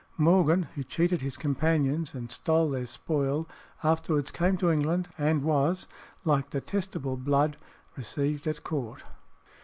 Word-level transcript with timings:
Morgan, 0.17 0.63
who 0.73 0.81
cheated 0.83 1.21
his 1.21 1.37
companions 1.37 2.15
and 2.15 2.31
stole 2.31 2.71
their 2.71 2.87
spoil, 2.87 3.47
afterwards 3.83 4.31
came 4.31 4.57
to 4.57 4.71
England, 4.71 5.09
and 5.15 5.43
was, 5.43 5.87
like 6.25 6.49
detestable 6.49 7.17
Blood, 7.17 7.55
received 7.95 8.47
at 8.47 8.63
court. 8.63 9.03